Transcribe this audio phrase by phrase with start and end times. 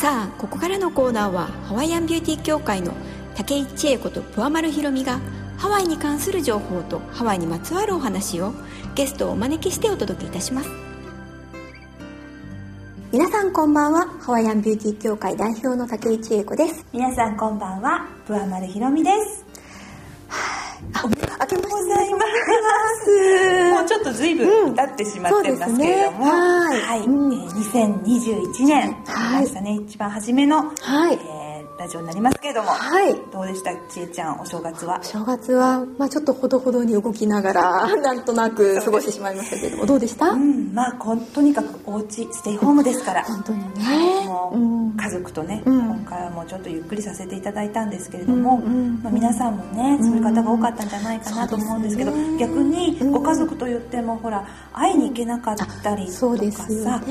[0.00, 2.94] さあここからのコーナーはハワイアンビューティー協会の
[3.34, 5.20] 竹井千恵子とプアマルひろみが
[5.58, 8.54] ハワイに関する情報とハワイにまつわるお話を
[8.94, 10.70] ゲストをお招きしてお届けいたします。
[13.12, 16.86] 皆さんこんばんはハワイアンビューティー協会代表の竹井千恵子です。
[16.94, 19.49] 皆さんこんばんはプアマルひろみです
[24.00, 26.30] っと随分経ってしまってますけれども、うんね。
[26.30, 26.80] はい。
[26.80, 28.92] はい、うんえー2021年。
[29.06, 29.42] はい。
[29.42, 31.14] ましたね、一番初めの、はい。
[31.14, 31.49] えー
[31.80, 33.16] ラジオになりますけれども、はい。
[33.32, 33.74] どうでした？
[33.88, 35.02] ちえちゃんお正月は？
[35.02, 40.92] 正月は、まあ、ちょっとほどほどに動きながら なんとなく過ごしてしまいましたけれどもどうでした、うんまあ
[41.32, 43.24] とにかくお家ステイホームですから。
[43.24, 44.26] 本当にね。
[44.26, 44.92] もう、うん。
[44.96, 45.78] 家族とね、うん。
[45.78, 49.00] 今回はもうちょっとゆっくりさせていただいたんですけれども、うんうん。
[49.02, 52.36] まあ、皆さんもねそういう方が多かったんじゃないかなと思うんですけど、ね。
[52.38, 53.12] 逆にうん。
[53.12, 54.44] ご家族と言ってもほら
[54.74, 57.02] 会いに行けなかったりとかさ、そうですよね。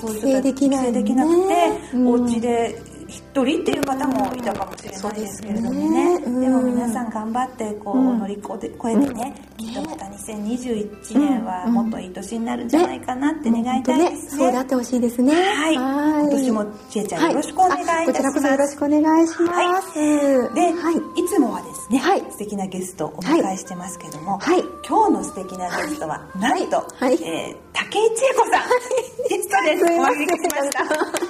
[0.00, 6.40] そういう人帰省できない帰省できなくて、うんお家で一人っていう方もいたかもしれないですけれどもね,、そうん。
[6.40, 14.42] でも皆さん頑張ってこう、うん乗り越えてね、きっとまた2021年はもっといい年になるんじゃないかなって願いたいですね。
[14.42, 15.32] そうであってほしいですね。
[15.32, 15.74] はい。
[15.74, 17.94] 今年もちえちゃんよろしくお願いいたします。
[17.94, 19.94] はあこちらこそよろしくお願いします、
[20.54, 21.20] で、はい。
[21.20, 22.20] い、つもはですね、はい。
[22.30, 24.64] 素敵なゲストをお迎えしてますけども、はい。
[24.86, 27.14] 今日の素敵なゲストは、なんと、はい。
[27.22, 28.68] えー竹井千恵子さん、
[29.28, 29.84] ゲストです。
[29.84, 31.29] お招きしました。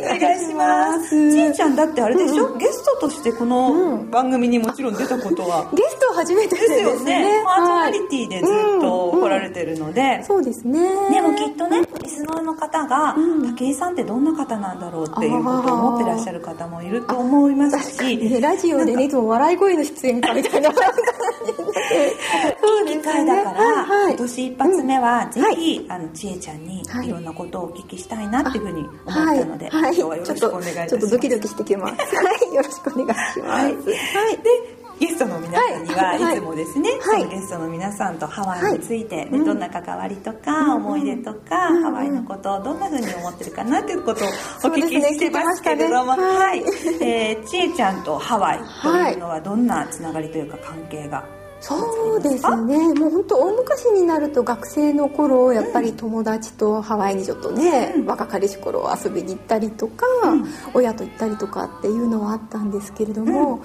[0.00, 1.30] 願いします。
[1.30, 7.20] ちえちゃんだってあれでしょ、ゲストとしてこの番組にもちろん出たことは、ゲストは初めてですよね。
[7.20, 7.42] ね。
[7.44, 10.80] パーソナはいリティでずっと来られてるので、そうですね。
[11.10, 13.54] でもきっとねリスナーの方が、うん。
[13.54, 18.16] 武井さんってどんな方なんだろうっていうことを思ってらっしゃる方もいると思いますし。
[18.16, 20.72] ねラジオでねいつも笑い声の出演かみたいな。
[20.72, 20.92] 感
[21.46, 25.30] じになっていい機会だから、今年一発目は、ん。
[25.30, 27.08] ぜひ、あのちえちゃんにはい。
[27.08, 30.88] いろんなことをお聞きしたいなっていうふうに思ったので、はい、今日はよろしくお願いいたします。
[30.90, 32.16] ちょっとドキドキしてきます。
[32.16, 33.40] はい、よろしくお願いします。
[33.40, 33.62] はい。
[33.62, 33.74] はい。
[34.38, 36.38] でゲストの皆さんには、はい。
[36.38, 37.28] つもですね、はい。
[37.28, 41.82] ゲストの皆さんとハワイについて、うんどんな関わりとか、思い出とか、うん。
[41.82, 44.30] ハワイのことをどんな風に思ってるかなっていうことをお
[44.74, 46.60] 聞きしてますけれども、はい、
[47.02, 51.24] えー、ちえちゃんとハワイというのはどんなつながりというか関係が
[51.60, 52.94] そうですね。
[52.94, 58.06] もう本当大昔になると学生の頃やっぱり友達とハワイにちょっとね、うん。
[58.06, 60.44] 若かりし頃遊びに行ったりとか、うん。
[60.74, 63.62] 親と行ったりとかっていうのはあったんですけれども、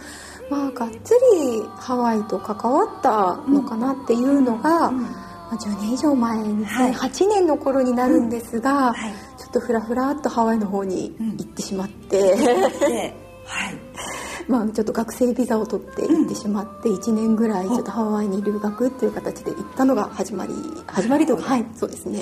[0.51, 5.07] まあがっつりハワイと関わったのかなっていうのが、うんま
[5.51, 6.45] あ、10年以上前は
[6.89, 6.91] い。
[6.93, 9.13] 2008年の頃になるんですが、はい。
[9.37, 13.75] ちょっとふらふらっとハワイの方に行ってしまって、で、はい、
[14.47, 20.53] まあちょっと学生ビザを取って行ってしまって1年ぐらいちょっとハワイに留学っていう形で行ったのが始まり
[20.87, 21.65] 始まりというかはい。
[21.75, 22.19] そうですね、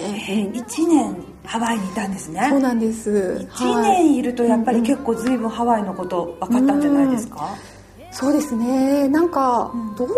[0.54, 2.48] うん1年ハワイにいたんですね。
[2.50, 3.48] そうなんです。
[3.52, 4.04] 1はい。
[4.06, 7.56] 年いるとやっぱり結構随分ハワイのこと分かったんじゃないですか、
[8.20, 9.08] そうですね。
[9.08, 9.96] なんかうん。
[9.96, 10.10] どう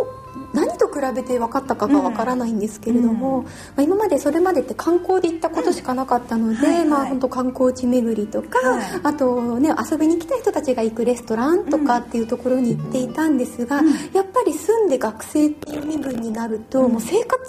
[0.54, 6.86] 何と比べて分かったかが分からないんですけれども、うんまあ、今までそれまでって観光で行ったことしかなかったので、はいはい。
[6.88, 8.86] まあ本当観光地巡りとか、はい。
[9.04, 13.82] あとね遊びに来た人たちが行くレストランとかっていうところに行っていたんですが、
[14.14, 17.40] やっぱり住んで学生っていう身分になると、もう生活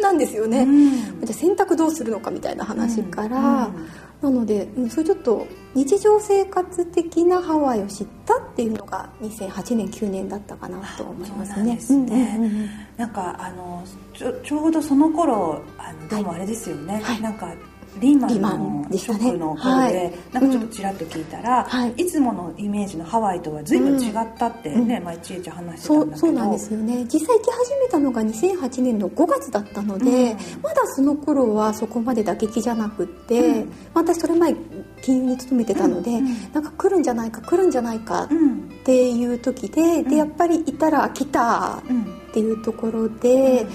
[0.00, 1.26] なんですよね、うん。
[1.26, 11.54] じゃあ洗濯どうするのかみたいな話から、うんなので、うん、それちょっと日常生活的なハワイを知ったっていうのが2008年9年だったかなと思いますね。
[11.54, 12.36] そうなんですね。
[12.36, 12.70] うんうんうん。
[12.96, 17.20] なんかあのちょちょうどその頃あのでもあれですよね、はい。
[17.20, 17.54] なんか
[18.00, 20.12] リーマンのショックの頃で、はい。
[20.32, 21.92] なんかちょっとちらっと聞いたら、はい。
[21.92, 26.16] い、つものイメージのハワイとは随分違ったってね、前ちえちゃん話してたんだけど。
[26.16, 27.04] そうそうなんですよね。
[27.04, 30.36] 実際行き始めたのが2008年の5月だったので、うん。
[30.62, 33.68] まだその頃はそこまで打撃じゃなくって、うん。
[33.94, 34.54] まあ私それ前
[35.02, 36.16] 金融に勤めてたので、うん。
[36.18, 36.52] うん。
[36.52, 40.08] なんか来るんじゃないか来るんじゃないかっうんていう時で、うん。
[40.08, 43.66] でやっぱりいたら来たうんっていうところで、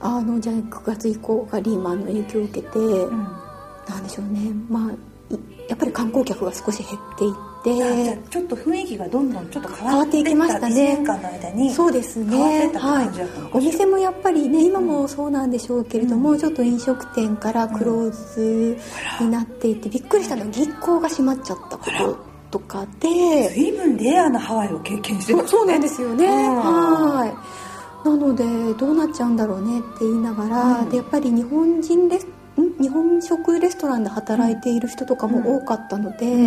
[0.00, 3.46] あのじゃあ9月以降がリーマンの影響を受けて、うん
[3.88, 4.52] なんでしょうね。
[4.68, 4.92] まあ
[5.34, 5.38] い
[5.68, 10.68] やっぱり観光客が少し減っていってちょっと雰囲気がどんどんちょっと変変わっていきましたね。
[10.68, 12.70] 1年間の間にそうですね。
[12.74, 13.08] はい。
[13.52, 16.38] お店もやっぱりね今もそうなんでしょうけれども、うん。
[16.38, 18.76] ちょっと飲食店からクローズ
[19.20, 22.18] になっていてびっくりしたのは銀行が閉まっちゃったこと
[22.50, 26.56] とかで随分レアなハワイを経験してますねそうなんですよね、うん。
[26.56, 27.65] はい
[28.10, 28.44] なので
[28.74, 30.88] どうなっちゃうんだろうねって言いながら、うん。
[30.88, 32.82] でやっぱり日本人レスん？
[32.82, 36.46] 日本食レストランで働いている人とかも多かったので、うん。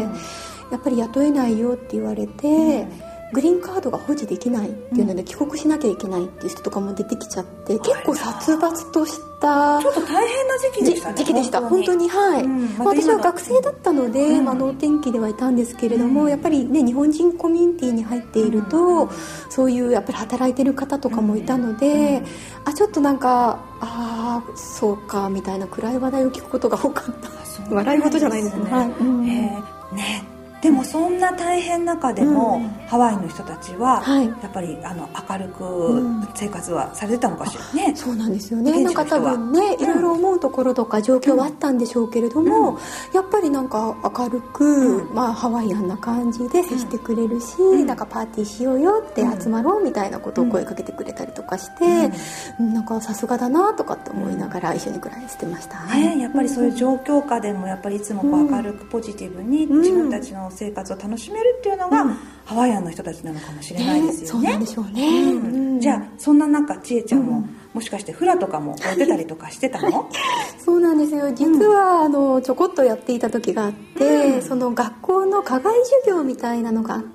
[0.71, 11.17] やっぱり雇えないよって言われて、うんグリーンカードが保持できないっていうので帰国しなきゃいけないっていう人とかも出てきちゃって結構殺伐としたちょっと大変な時期でしたね。
[11.17, 11.61] 時期でした。
[11.61, 12.09] 本当に。
[12.09, 12.63] はい、うん。
[12.77, 14.45] また私は学生だったので、うん。
[14.45, 19.09] まあ、能天気ではいたんですけれども、やっぱりね日本人コミュニティに入っていると、
[19.49, 22.21] そういうやっぱり働いてる方とかもいたので、
[22.65, 27.29] あちょっとなんかああそうかみたいな暗い話題を聞くことが多かった。
[27.73, 28.71] 笑い事じゃないですね。
[28.71, 29.95] はい。
[29.95, 30.28] ね
[30.61, 32.69] でもそんな大変な中でも、うん。
[32.87, 34.27] ハワイの人たちは、はい。
[34.27, 36.27] やっぱりあの明るうくん。
[36.35, 38.71] 生活はされてたのかしらね、そうなんですよね。
[38.71, 42.77] 現なんか多分ねいろいろ思うところとか状況はあったんでしょうけれども、
[43.13, 45.15] やっぱりなんか明るく、うん。
[45.15, 47.85] まあ、ハワイアンな感じで接してくれるし、ん。
[47.85, 52.11] なんかパーティーしようよって集まろうみたいなことを声かけてくれたりとかして、
[52.59, 52.73] うん。
[52.73, 62.17] なんかさすがだなとかって思いながら一緒に暮らしてましたね、やっぱりそういう状況下でもやっぱりいつもこう明るくポジティブにうん自分たちの生活を楽しめるっていうのが、うん。
[62.45, 64.27] ハワイアンの人たちなのかもしれないですよね。
[64.27, 65.73] そうなんでしょうね、うん。
[65.73, 65.79] うん。
[65.79, 67.55] じゃあそんな中千恵ちゃんも、うん。
[67.73, 70.09] もしかしてフラとかも 出たりとかしてたの？
[70.57, 71.31] そうなんですよ。
[71.33, 77.09] 実は、あのちょこっとやっていた時があって、その学校の課外授業みたいなのがあって、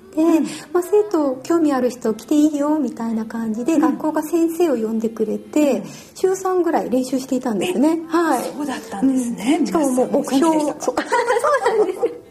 [0.71, 5.83] まあ、生徒興味ある人来ていいよみたいな感じで、学校が先生を呼んでくれて、
[6.15, 7.99] 週3ぐらい練習していたんですね。
[8.07, 8.43] はい。
[8.43, 9.67] そうだったんですね、うん。
[9.67, 12.05] しかももう目標そうなんですよ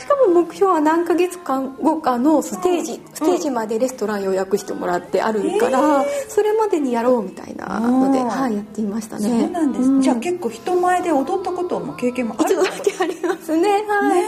[0.00, 8.26] しかも目標は何ヶ月間後かのステージ、ステージまでレストラン予約してもらってあるから、それまでにやろうみたいなので、うん。
[8.28, 9.28] はい、やっていましたね。
[9.28, 10.00] そうなんです、うん。
[10.00, 13.68] じゃあ結構人前で踊ったことも経験もある一度だけありますね。
[13.68, 14.24] はい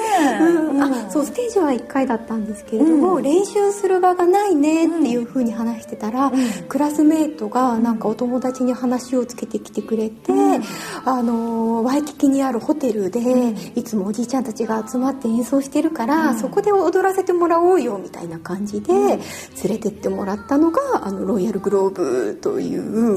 [0.83, 3.23] あそうステージは1回だったんですけれども、うん。
[3.23, 6.33] 練習する場がないねっていうふうに話してたら、ん。
[6.69, 10.33] クラスメートがなんかお友達に話をつけてきてくれて、
[11.05, 13.21] あのワイキキにあるホテルで、
[13.75, 19.19] いつもおじいちゃんたちが集まって演奏してるから、そこで踊らせてもらおうよみたいな感じで、連
[19.69, 23.17] れてってもらったのがあのロイヤルグローブという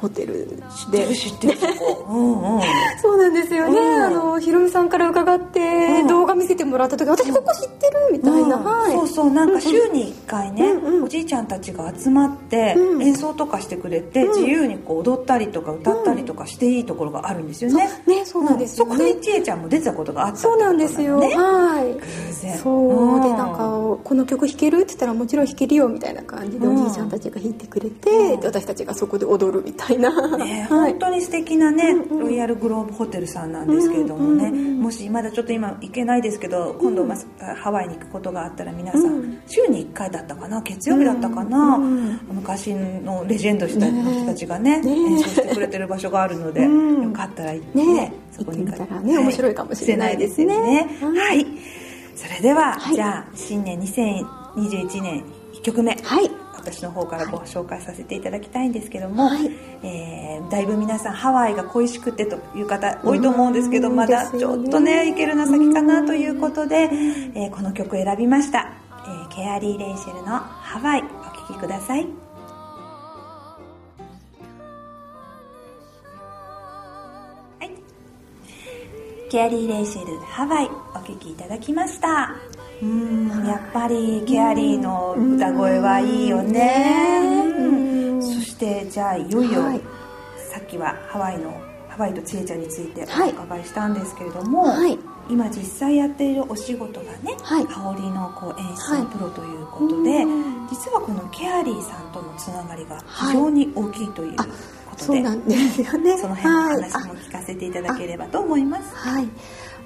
[0.00, 0.48] ホテル
[0.90, 1.14] で。
[1.14, 2.06] 知ってるそこ。
[2.10, 2.60] うんうん。
[3.02, 4.02] そうなんですよね、うん。
[4.02, 6.06] あのひろみさんから伺って、うん。
[6.06, 8.64] 動画見せてもらった時私ここ知ってるみたいな、うん。
[8.64, 8.92] はい。
[8.92, 11.04] そうそうなんか週に1回ね、うんうん。
[11.04, 13.02] おじいちゃんたちが集まってうん。
[13.02, 14.38] 演奏とかしてくれて、うん。
[14.38, 18.96] 自由にこう踊ったりとか歌ったりとかしていいところがあるんですよね、ねそうなんですよね。
[18.96, 21.94] そこに千恵ちゃんも出てたことがあったってそうなんですよ、ねはい。
[21.94, 22.00] 偶
[22.42, 22.58] 然。
[22.58, 23.20] そう。
[23.22, 23.36] でん。
[23.36, 23.58] なんか
[24.04, 26.82] 「この曲弾ける?」って言ったら「もちろん弾けるよ」みたいな感じでうん。
[26.82, 30.92] おじいちゃんたちが弾いてくれて、私たちがそこで踊るみたいな、ね、はい。
[30.92, 32.18] 本当に素敵なね、うんうん。
[32.20, 37.14] ロイヤルグローブホテルさんなんですけれどもね、うんうんうんもしまだちょっと今行けないですけど今度ま
[37.56, 39.42] ハワイに行くことがあったら皆さん、うん。
[39.46, 40.62] 週に1回だったかな？
[40.62, 44.90] 月曜日だったかな、うん昔のレジェンドした人たちがねね。
[44.90, 47.02] 演奏してくれてる場所があるので、うん。
[47.02, 50.88] よかったら行って、ねそこに行ったらね面白いかもしれないですね。
[51.00, 51.38] はい。
[51.38, 51.46] はい。
[52.14, 52.94] それでは、はい。
[52.94, 55.24] じゃあ新年2021年
[55.54, 55.94] 1曲目。
[56.02, 56.27] はい
[56.60, 59.50] 私の方からご紹介させていただきたいんですけども、はい。
[59.82, 66.88] えーだいぶ皆さんハワイが恋しくてという方多いと思うんですけど、うんまだちょっとね行けるの先かなということで、
[67.34, 68.72] えーこの曲選びました、
[69.06, 72.06] えーケアリー・レイシェルの「ハワイ」お聴きください。
[77.60, 77.70] はい。
[79.30, 82.34] ケアリー・レイシェル「ハワイ」お聴きいただきました
[82.82, 83.28] うん。
[83.46, 87.20] やっぱりケアリーの歌声はいいよね。
[87.58, 87.72] うん。
[87.72, 89.80] うんそしてじゃあいよいよ、はい。
[90.52, 91.50] さっきはハワイの
[91.88, 93.30] ハワイと千恵ちゃんについておはい。
[93.30, 94.98] 伺いしたんですけれども、はい。
[95.30, 97.66] 今実際やっているお仕事がね、はい。
[97.66, 98.98] 香りのこう演はい。
[98.98, 100.68] 出のプロということで、うん。
[100.68, 104.44] 実はこのケアリーさんとのつながりが非常に大きいというこ
[104.92, 106.18] あとで、そうなんですよね。
[106.18, 108.94] その辺のはい話も聞かせていただければと思います。
[108.96, 109.28] はい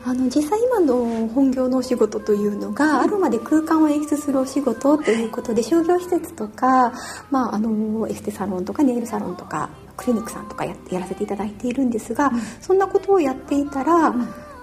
[0.04, 6.92] あの実際今の本業のお仕事というのが、アロマで空間を演出するお仕事ということで、商業施設とか、
[7.30, 14.12] まあ、あのエステサロンとかネイルサロンとかクリニックさんとかややらせていただいているんですが、そんなことをやっていたら、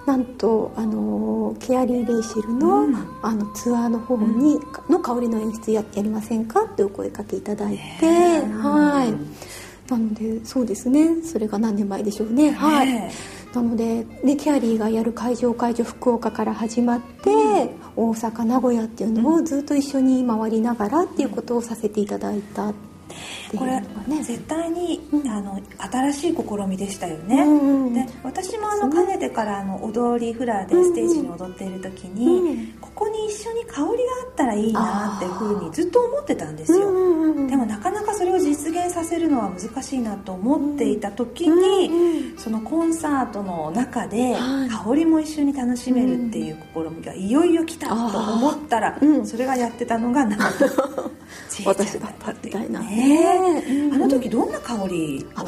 [0.06, 2.96] なんとあのケアリー・レイシェルの,、うん。
[3.22, 6.64] あのツアーの方に、の香りの演出ややりませんか？
[6.64, 9.90] ってお声かけいただいて、はい。
[9.90, 11.22] なのでそうですね。
[11.22, 12.50] それが何年前でしょうね。
[12.50, 12.86] はい。
[12.86, 13.10] ね
[13.54, 17.30] なので、ね、キャリーがやる会場会場福岡から始まって、
[17.96, 22.72] 大阪名古屋っていうのをずっと一緒に回りながらっていうことをさせていただいた
[23.56, 25.28] これね絶対に、うん。
[25.28, 32.66] あの新しい試みでしたよね、うんうんで私もあのかねててからあの踊りフラでステージに踊っている時に、うんうん。
[32.80, 36.78] ここに一緒に香りがあったらいいなっていうふうにずっと思ってたんですよ、
[37.48, 38.14] でもなかなか
[38.86, 44.68] 現させるのは難しいなと思っていた時に、うんそのコンサートの中ではい。
[44.68, 49.26] 香りも一緒に楽しめるっていう試みがいよいよ来たと思ったら、うん。
[49.26, 50.68] それがやってたのがなんと
[51.50, 53.62] ちいちゃん私だったみたいなね。
[53.68, 55.46] うんあの時どんな香りを？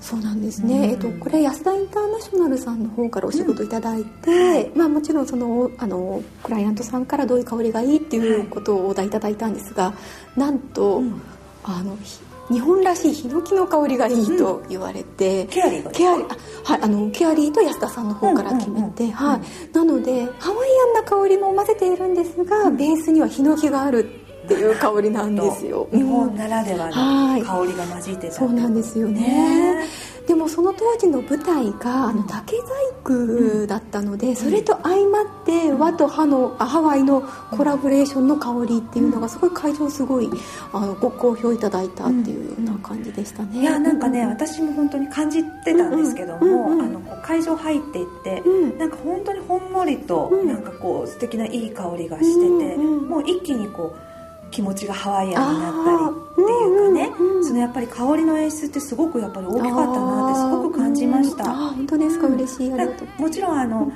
[0.00, 0.84] そうなんですね、うん。
[0.84, 9.92] えっと、これ安田インターナショナルさんの方からお仕事いただいて、まあ、もちろんそのあのクライアントさんからどういう香りがいいっていうことをお題いただいたんですが
[10.36, 11.20] なんと、うん。
[11.62, 12.18] あのひ
[12.50, 15.90] 日本らしいヒノキの香りがいいと言われて、ケアリーが。
[15.92, 16.36] ケアリーあ
[16.72, 19.12] はいあのケアリーと安田さんの方から決めて、うんうん。
[19.12, 19.40] うんはい、
[19.72, 25.88] なのでハワイアンな香りも混ぜているんですが、ベースにはヒノキがあるっていう香りなんですよ。
[25.92, 27.40] 日本うんならでははい。
[27.40, 28.32] の香りが混じってた。
[28.32, 29.20] そうなんですよね。
[29.20, 29.86] ね。
[30.26, 40.30] でもその当時の舞台があの竹細工だったので、それと相まって和とハのあハワイのコラボレーションの香りっていうのがすごい会場すごい
[40.72, 43.60] あのご好評いただいたっていうような感じでしたね。
[43.60, 46.82] いやなんかね私も本当に感じてたんですけども、うんうんうん。
[46.82, 48.78] あの会場入っていって、うん。
[48.78, 50.46] なんか本当にほんのりと、うん。
[50.46, 53.08] なんかこう素敵ないい香りがしてて、うんうん。
[53.08, 54.09] もう一気にこう
[54.50, 61.44] 気持ちがハワイアンになったりっていうかね、うんうんそのやっぱり香りの演出ってすごくやっぱり大きかったなってすごく感じました。
[61.44, 63.90] あー本当ですか、嬉しいもちろんあの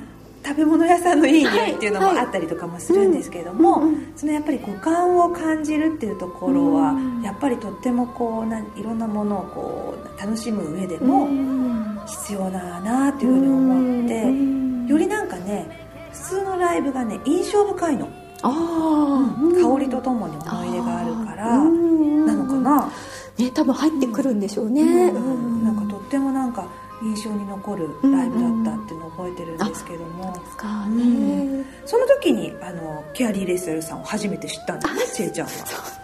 [0.45, 2.19] 食べ物屋さんのいい匂いっていうのもはい。
[2.19, 4.13] あったりとかもするんですけれども、うんうんうん。
[4.15, 14.87] そのやっぱり五感を感じるっていうところはうんやっぱりとってもこうないろんなものをこう楽しむ上でもうん必要だなっていうふうに思ってうん。
[14.87, 18.09] よりなんかね普通のライブがね印象深いの、
[18.51, 22.25] 香りとともに思い出があるからうん。
[22.25, 22.91] なのかな、
[23.37, 25.63] ね多分入ってくるんでしょうね、うん。
[25.63, 26.67] なんかとってもなんか
[27.01, 30.67] 印象に残るライブだったっていうのを覚えてるんですけども、ですか。
[30.87, 35.51] うね、その時にあのケアリー・レイセルさんを初めて知ったんですねちえちゃんは。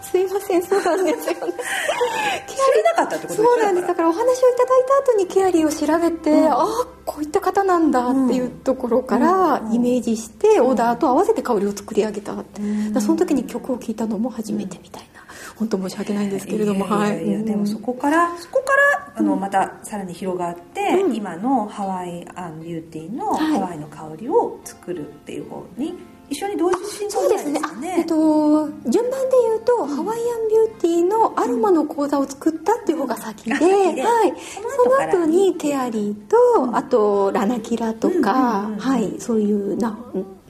[0.01, 1.39] すいませんそうなんですよね。
[2.47, 3.87] 知らなかったってことですそうなんです。
[3.87, 6.51] だからお話をいただいた後にケアリーを調べて、うん。
[6.51, 9.73] ああこういった方なんだっていうところからうん。
[9.73, 12.61] イメージしてオーダーと合わせて香りを作り上げたって、
[12.99, 15.21] その時に曲を聴いたのも初めてみたいな。
[15.55, 17.45] 本当申し訳ないんですけれどもいやいやいやはい。
[17.45, 21.15] でもそこからそこからあのまたさらに広がって、うん。
[21.15, 23.53] 今のハワイアンビューティーのはい。
[23.53, 25.93] ハワイの香りを作るっていう方に
[26.29, 27.59] 一緒に同時進行そうですね。
[27.61, 34.01] あえっと順番で言うと、ハワイアンビューティーのアロマの講座を作ったっていう方が先で,、あ先で。
[34.01, 34.33] はい、
[34.75, 38.79] その後にケアリーと、あとラナキラとか、うんうんうんうん。
[38.79, 39.97] はい、そういうナ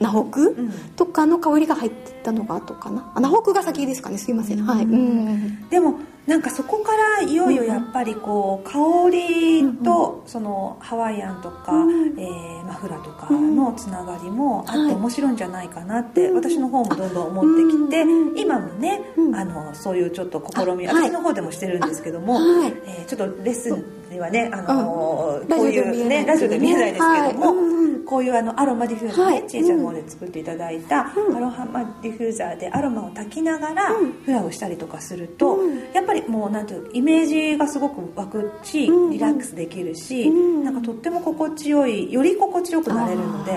[0.02, 0.72] ナホク、ん。
[0.96, 3.12] とかの香りが入ってたのが後かな？
[3.14, 4.18] あナホクが先ですかね。
[4.18, 5.94] すいません、はい、うん、でも
[6.26, 14.88] なんかそこからいよいよやっぱりこう香りとそのハワイアンとか、うんえーマフラとかのつながりもあっはい。
[14.90, 19.34] て面白いんじゃないかなって私の方もどんどん思ってきてうん今もねうん。
[19.34, 22.72] あのそういうちょっと試み私の方でもしてるんですけども、はい。
[22.86, 25.48] えーちょっとレッスンにはねあのうん。
[25.48, 27.56] こういうねラジオで見えないですけども、はい。
[27.56, 28.04] うんうん。
[28.04, 29.46] こういうあのアロマディフューザーね、はい。
[29.48, 31.36] ちえちゃんの方で作っていただいた、うん。
[31.36, 34.12] アロハマディフューザーでアロマを炊きながらうん。
[34.12, 35.92] フラをしたりとかすると、うん。
[35.92, 43.52] やっぱりもうなんていうイメージがすごく湧くし、うんリラックスできるし、うんなんかとっても心地よいより心地よくなれるので、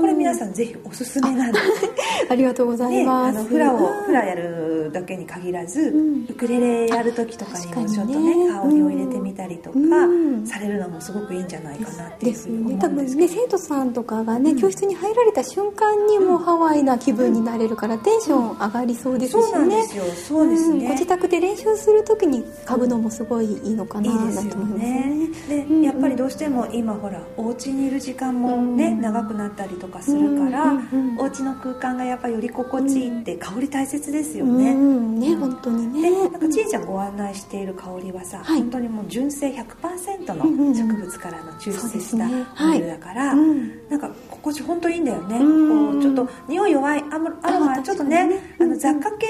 [0.00, 1.64] これ皆さんぜひおすすめなんです。
[2.30, 4.04] ありがとうございね、あます、のフラをうん。
[4.04, 6.26] フラやるだけに限らず、ん。
[6.28, 10.46] ウクレレやる時とかにもちょっとね香りを入れてみたりとか、うん。
[10.46, 13.32] されるのもすごくいいんじゃないかなっていうふうに思うんですけど。
[13.34, 13.42] ね。
[13.42, 20.04] 生徒さんとかがね、教室に入られた瞬間にもうハワイな気分になれるからテンション上がりそうですしね、そうなんですよ。
[20.04, 20.88] そうですね、ん。
[20.88, 24.54] ご自宅で練習する時に嗅ぐのもすごいいいのかなと思います。
[24.78, 25.28] ね。
[25.48, 29.00] で、うんやっぱりどうしても今ほらお家にいる時間もね、うん。
[29.00, 35.18] 長くなったりとかするから、うんうんうんお家の空間がやっぱりより心地いいって、香り大切ですようね、ん。
[35.18, 36.10] ね本当にね。
[36.10, 38.60] でなんかちいちゃんご案内している香りはさ、はい。
[38.60, 40.72] 本当にもう純正100%うんうんうん。
[40.72, 43.88] の植物からの抽出したオイルだから、うん。
[43.88, 45.92] なんか心地本当いいんだよね、うん。
[45.92, 48.28] こうちょっと匂い弱いアロマあちょっとね
[48.60, 49.26] あの雑貨系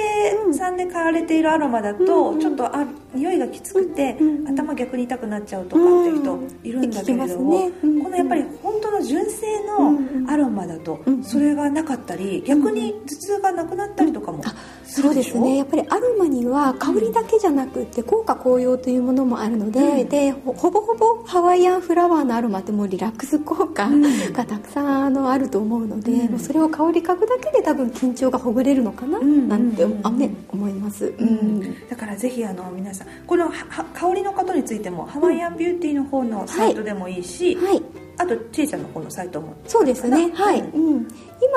[0.52, 7.72] さんで買われているアロマだと、うんちょっとあ匂いがきつくて、うん頭逆に痛くなっちゃうとかっていう人いるんだけれども、ね。
[7.82, 9.46] うんこのやっぱり本当の純正
[9.78, 14.54] うんのアロマだとうんそれがなかったり逆に頭痛がなくなったりとかもあ
[15.02, 15.58] そうですね。
[15.58, 20.08] やっぱりアロマには香りだけじゃなくって効果効用というものもあるので,、うん。
[20.08, 24.32] でほほぼほぼハワイアンフラワーのアロマってもうリラックス効果うん。
[24.32, 26.30] がたくさんあのあると思うので、うん。
[26.32, 30.00] もうそれを香り嗅ぐだけで多分緊張がほぐれるのかな、んなんて、うん。
[30.06, 31.28] あね、思います、ううん。
[31.60, 37.82] ん、だからぜひあの皆さんこのはは香りのことについてもハワイアンビューティーの方のサイトでもいいし、はい。
[38.18, 39.54] あとちいちゃんの方のサイトも。
[39.66, 40.30] そうですね。
[40.32, 41.08] はい、ううん、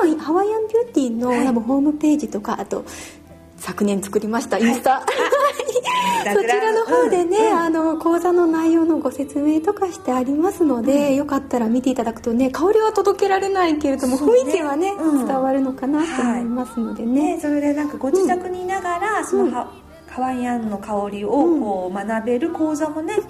[0.05, 1.45] 今ハワイアンビューティーの、はい。
[1.45, 2.83] 多分ホームページとかあと
[3.59, 5.03] 昨年作りましたインスタ、
[6.33, 7.51] そちらの方でね、うん。
[7.51, 14.21] うんあの講座の内容のご説明とかしてありますので、よかったら見ていただくとね香りは届けられないけれども、ね。
[14.21, 15.27] 雰囲気はね、うん。
[15.27, 19.67] 伝わるのかなと思いますのでね、ね、それでなんかご自宅にいながら、その
[20.09, 23.23] ハハワイアンの香りをこう学べる講座もね、はい。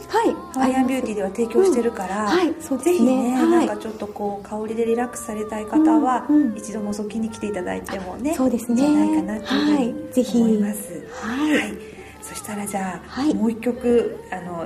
[0.53, 2.53] ハワイアンビューティーでは提供してるから、うんはい。
[2.83, 3.67] ぜひね、はい。
[3.67, 8.77] なんかちょっとこう香りでリラックスされたい方は、一度覗きに来ていただいてもねそうですね。
[8.77, 11.77] じゃないかなというふうに思います、はい。
[12.23, 13.35] そしたらじゃあ、はい。
[13.35, 14.65] もう一曲あの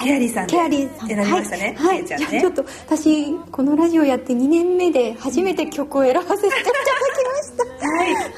[0.00, 1.08] ケアリーさんでケアリーさん。
[1.08, 2.02] 選びましたね、はい、はい。
[2.02, 2.08] ね。
[2.08, 7.86] じゃあちょっと私このラジオやって2年目で初めて曲を選ばせていただきました。
[7.86, 8.14] はい。
[8.14, 8.28] はい、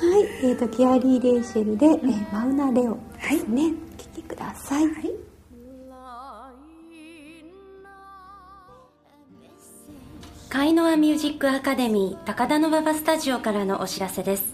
[0.43, 2.99] えー、とキアリー・レイシェルで、えーマウナ・レオ
[3.31, 5.11] ですね、お聴きください、はい。
[10.49, 14.45] カイノアミュージックアカデミー高田馬場スタジオからのお知らせです。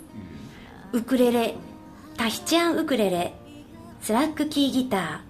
[0.92, 1.54] ウクレレ
[2.16, 3.34] タヒチアンウクレレ
[4.00, 5.27] スラックキーギター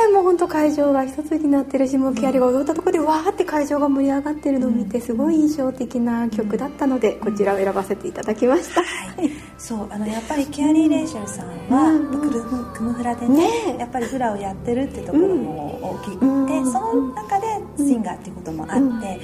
[0.07, 8.81] でもう本当会場が一つになってるしもうケアリーが踊ったところでわーって会場が盛り上がってるのを見てすごい印象的な曲だったのでこちらを選ばせていただきました。
[8.81, 8.87] は
[9.23, 17.47] い、そうあのやっぱりケアリー・レイシェルさんは、うんクルムクムフラでねねやっぱりフラをやってるってところも大きくて、うんその中で
[17.77, 19.19] シンガーっていうこともあって、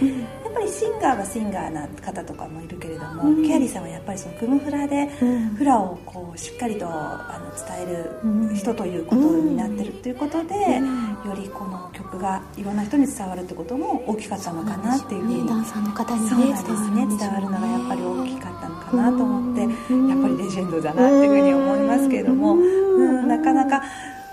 [0.78, 3.48] シンガーはシンガーな方とかもいるけれども、うん。
[3.48, 5.50] ケアリーさんはやっぱりそのクムフラでうん。
[5.56, 11.30] フラをこうしっかりとあの伝えうんる人ということになってるっていうことで、うん。
[11.30, 15.22] よりこの曲がいろんな人に伝わるってことも大きかったのかなっていう。
[15.22, 15.50] ふうにね。
[15.50, 17.18] ダンサーの方にねそうなんですね。
[17.18, 22.62] 伝わるのがやっぱり大きかったのかなと思って、うんやっぱりレジェンドだなっていうふうに思いますけれども、うん。
[22.62, 23.82] うんなかなか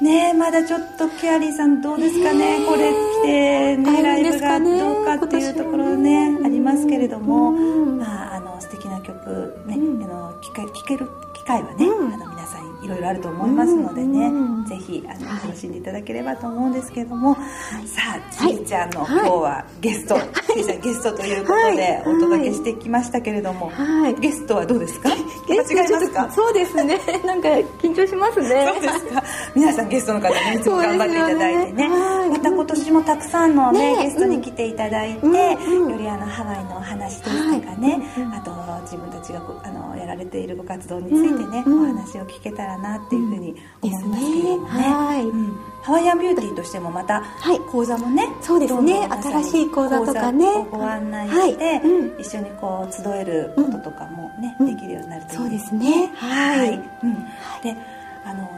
[0.00, 6.38] ねまだちょっとケアリーさんどうですかね、これ来て、ね、あライブがどうかっていうところねね。
[6.44, 7.98] ありますけれども、うん。
[7.98, 10.04] まあ、あの素敵な曲ね、うん。
[10.04, 12.33] あの聞け聞ける機会はね、うんあの
[12.84, 14.30] いろいろあると思いますのでね、う
[14.62, 15.42] んぜひあのはい。
[15.46, 17.40] 楽しんでいただければと思うんですけれども、さ
[18.16, 19.30] あちえちゃんの今はい。
[19.30, 20.20] 日はゲスト、ち
[20.60, 24.14] えちゃんゲストということでお届けしてきましたけれども、はい。
[24.20, 25.10] ゲストはどうですか？
[25.48, 26.30] 間違いますか？
[26.30, 26.98] そうですね。
[27.26, 27.48] なんか
[27.82, 28.66] 緊張しますね。
[28.72, 29.22] そうですか？
[29.54, 31.88] 皆さんゲストの方ねいつも頑張っていただいてね。
[31.88, 32.30] ねはい。
[32.30, 34.04] また今年もたくさんのねね。
[34.04, 35.32] ゲストに来ていただいて、うん。
[35.84, 35.92] うん。
[35.92, 38.00] よりあのハワイのお話ですとかね、
[38.32, 41.72] あと自分たちがこあのやられているご活動についてね、うん。
[41.82, 41.90] うん。
[41.90, 44.84] お話を聞けたらなっていうふうに思いますけれどもね,、ですね。
[44.84, 45.24] はい。
[45.24, 45.56] うん。
[45.82, 47.60] ハワイアンビューティーとしてもまたはい。
[47.60, 49.08] 講座もね、そうですね。
[49.22, 50.66] 新しい講座とかね。
[50.70, 51.80] ご案内して、はい。
[51.82, 52.20] うん。
[52.20, 54.74] 一緒にこう集えることとかもね、うん。
[54.74, 56.10] できるようになるといいそうですね。
[56.16, 56.70] はい。
[57.02, 57.14] うん、
[57.62, 57.76] で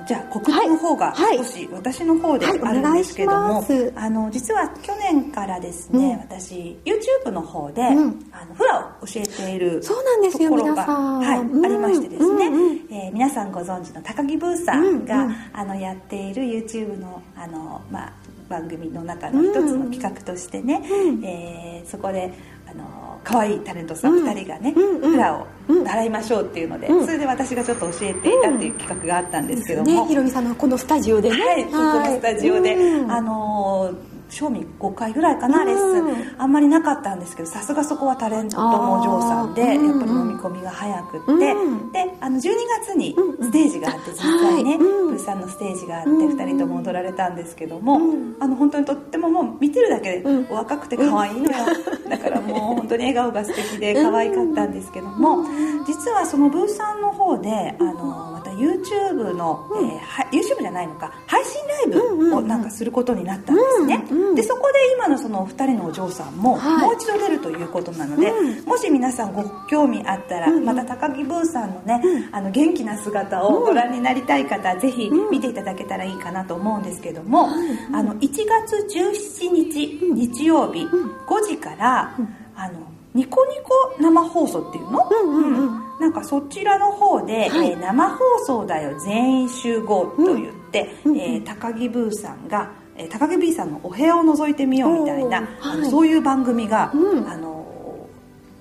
[0.07, 1.39] じゃあ告知の方がはい。
[1.39, 2.61] 少し私の方ではい。
[2.63, 3.93] あるんですけども、お願いします。
[3.97, 6.39] あの実は去年からですね、うん。
[6.39, 8.29] 私 YouTube の方で、うん。
[8.33, 11.65] あのフラを教えているそうなんですよところがはいうん。
[11.65, 12.77] ありましてですね、うんうん。
[12.91, 15.37] えー皆さんご存知の高木ブーさんが、うんうん。
[15.53, 18.13] あのやっている YouTube のあの、まあ、
[18.49, 21.25] 番組の中の一つの企画としてね、うん。
[21.25, 22.33] えーそこで
[22.69, 24.25] あの可愛いタレントさんうん。
[24.25, 27.05] 2人がね、フラを習いましょうっていうので、うん。
[27.05, 33.11] それで私がちょっと教えていたっていう企画があったんですけども、ねひろみさんのこのスタジオでねはい、ここのスタジオで、うん。
[33.11, 41.93] あのー賞味5回ぐらいかなレッスン、うんあんまりなかったんですけどさすがそこはタレントもお嬢さんで、やっぱり飲み込みが早くって、うん。
[41.93, 42.41] であの12
[42.85, 43.45] 月にうん。
[43.45, 46.39] ステージがあって実際ね、プーさんのステージがあってうん。
[46.39, 48.37] 2人とも踊られたんですけども、うん。
[48.41, 50.47] あの本当にとってももう見てるだけでうん。
[50.51, 51.67] お若くて可愛いのよ、
[52.09, 55.45] だからもう本当に笑顔が素敵で可愛かったんですけども、
[55.87, 61.87] 実はそのブーさんの方であの YouTube の、えーは YouTube じゃないのか配信ライ
[62.21, 66.87] ブをなんかすることになったんですね、うんうんでそこで今のそのお二人のお嬢さんもはい。
[66.87, 68.31] もう一度出るということなので、
[68.67, 77.49] もし皆さんご興味あったら、また高木ブーさんのね、あの元気な姿をご覧になりたい方、ぜひ見ていただけたらいいかなと思うんですけども、
[77.93, 82.15] あの1月17日日曜日5時から、
[82.55, 82.75] あの
[83.15, 85.79] ニコニコ生放送っていうの、うんうんうん。
[85.81, 87.71] うんなんかそちらの方で、はい。
[87.71, 95.47] えー生放送だよ全員集合と言って、えー高木ブーさんが、えー高木 B さんのお部屋を覗いてみようみたいな、おー。
[95.63, 97.29] あのはいそういう番組が、うん。
[97.29, 97.65] あの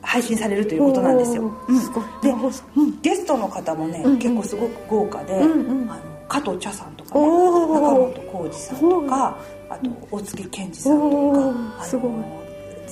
[0.02, 1.52] 配信されるということなんですよ。
[1.68, 1.80] うん。
[1.80, 1.90] す
[2.22, 2.30] で
[2.76, 3.02] うん。
[3.02, 4.20] ゲストの方もね、うんうん。
[4.20, 5.92] 結構すごく豪華で、うんうん。
[5.92, 9.38] あの加藤茶さんとか、ね、中本浩二さんとか
[9.70, 12.12] あと大月健二さんとおかすごい。
[12.12, 12.45] の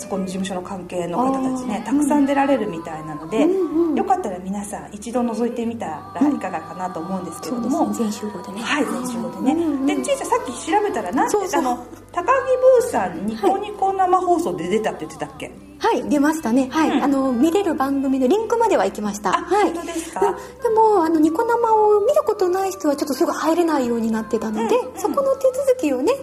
[0.03, 3.95] そこの事務所の関係の方たちねたくさん出られるみたいなので、うんうん。
[3.95, 5.85] よかったら皆さん一度覗いてみた
[6.15, 8.03] らいかがかなと思うんですけれども、そうですね。
[8.03, 8.61] 全集合でね。
[8.61, 12.27] はい全集合でね、うんうんでちいちゃんさっき調べたらなんてあの高木
[12.81, 16.09] ブーさんニコニコ生放送で出たって言ってたっけ、はい。
[16.09, 16.69] 出ましたね。
[16.71, 17.03] はい、うん。
[17.03, 19.37] あの見れる番組のリンクまでは行きました。
[19.37, 19.73] あはい。
[19.73, 20.25] 本当ですか？
[20.25, 20.35] うん。
[20.35, 26.13] でもあのニコ生を見たことない人はちょっとすぐ入れないようになってたので、うんうんそこの手続きをね、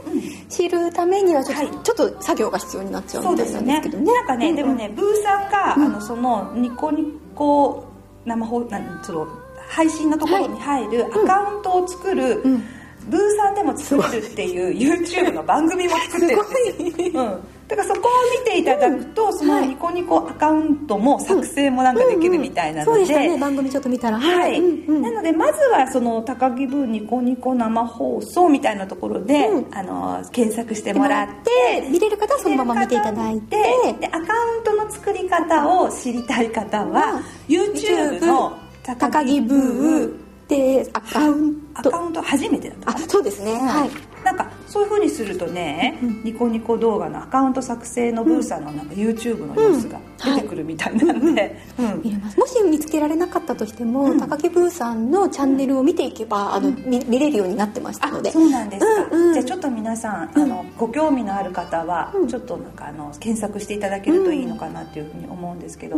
[0.48, 1.84] 知るためにはちょっと,、はい。
[1.84, 4.12] ちょっと作業が必要になっちゃそううみたいですよねですけどね。
[4.12, 7.04] なんかね、うんでもねブーさんが、あのそのニコニ
[7.34, 7.84] コ
[8.24, 9.26] 生放なんその
[9.68, 12.62] 配信のところに入るアカウントを作る、うん。
[13.08, 19.68] ブーさんでも作れるっていう YouTube の番組も作ってるんですよ、 うん、だからそこを見ていただくと、そのはい。
[19.68, 25.02] ニコニコアカウントも作成もなんかできるみたいなので、そうでしたね番組ちょっと見たらはい、うんうん。
[25.02, 29.74] なのでまずはその高木ブーニコニコ生放送みたいなところで、うん。
[29.74, 33.56] あの検索してもらって見れる方はそのまま見ていただいて
[34.00, 41.88] でアカウントの作り方を知りたい方は、YouTube の高木ブーでアカウント。
[41.88, 42.90] アカウント初めてだった。
[42.90, 43.52] あそうですね。
[43.52, 43.90] はい。
[44.24, 52.02] なんかそういう風にするとね、ニコニコ動画のアカウント作成のブーさんのなんか YouTube の様子が出てくるみたいなんで、うん。
[52.02, 58.30] 見れますもし見つけられなかったとしても、高木ブーさんのチャンネルを見ていけばあの、見見れるようになってましたので。
[58.30, 59.32] そうなんですか、うんうん。
[59.34, 65.96] じゃあちょっと皆さんあのご興味のある方はちょっとなんかあの検索していただけるといいのかなっていうふうに思うんですけど、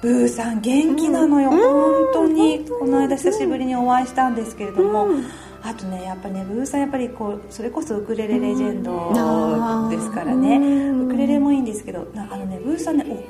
[0.00, 2.64] ブーさん元気なのよ、本当に。
[2.68, 5.08] この間久しぶりにお会いしたんですけれども、
[5.62, 10.58] あとねやっぱねブーさんやっぱりこうそれこそウクレレレジェンドですからね、
[10.90, 13.26] ウクレレもいいんですけどなあのねブーさんねお声がや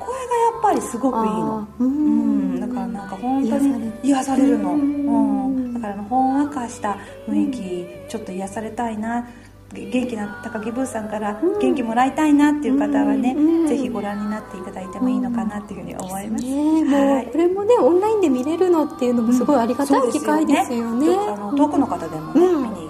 [0.59, 1.67] っぱりすごくいいの。
[1.79, 1.87] うん。
[1.87, 2.59] うん。
[2.59, 9.27] だからなんか本当に癒されるの、うん、だからほんわかした雰囲気ちょっと癒されたいな
[9.73, 13.35] 元気な高木ブーさんから元気もらいたいなっていう方はね、
[13.67, 16.83] ぜひご覧になっていただいてもいいのかなっていうふうに思います、ね。
[16.83, 22.63] もうこれもねオンラインで見れるのっていうのもすごいありがたい機会ですよね,、あの遠くの方でもね、うん。
[22.63, 22.89] 見に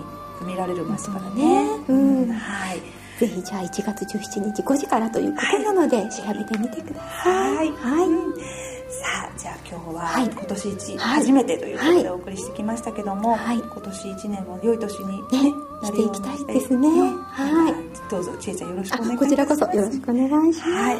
[0.54, 1.64] 見られますからね。
[1.64, 2.32] ねうん。
[2.32, 2.82] はい。
[3.20, 7.58] ぜひじゃあ1月17日5時からということなので、調べてみてください。
[7.58, 8.08] はい、はい。
[8.08, 8.36] うん。
[8.36, 8.42] さ
[9.28, 10.30] あじゃあ今日ははい。
[10.30, 11.20] 今年一、はい。
[11.20, 12.04] 初めてということはい。
[12.04, 13.58] でお送りしてきましたけども、はい。
[13.58, 15.20] 今年一年も良い年に、ね。
[15.34, 16.90] なるようにしていきたいですね。
[16.90, 18.10] はい。
[18.10, 19.26] どうぞちえちゃんよろしくおあ願いします。
[19.26, 21.00] こちらこそよろしくお願いします、はい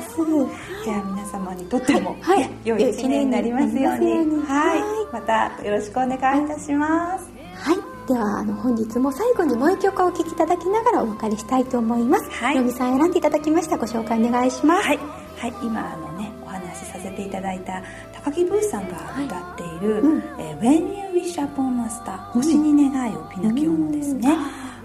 [0.86, 2.40] じゃあ皆様にとっても、はい。
[2.40, 4.38] ね良い一年になりますように。
[4.46, 4.80] はい。
[4.80, 5.14] はい。
[5.14, 7.30] またよろしくお願いいたします。
[7.56, 12.30] はい、ではあの本日も最後にもう一曲お聴きいただきながらお別れしたいと思います。
[12.32, 12.56] はい。
[12.56, 14.88] のみさん選んでいただきましたご紹介お願いします。
[14.88, 14.98] はい、
[15.38, 17.84] はい、今あのねお話しさせていただいた
[18.24, 20.24] 高木ブーさんが歌っている「うん。
[20.40, 24.38] えー When You Wish Upon a Star 星に願いをピノキオのですね、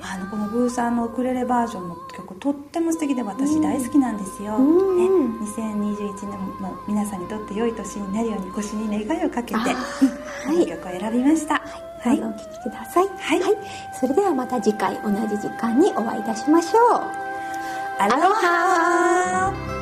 [0.06, 5.38] あのこのブーさんのウクレレバージョンの曲とっても素敵で私大好きなんですよ、うん。
[5.38, 9.64] ね、2021年も皆さんにとって良い年になるように星に願いをかけて、あ
[10.52, 11.54] うんこの曲を選びました。
[12.02, 13.08] はい、どうぞお聴きください。
[13.08, 13.40] はい。
[13.98, 17.00] それではまた次回同じ時間にお会いいたしましょう。
[17.98, 19.73] アロハ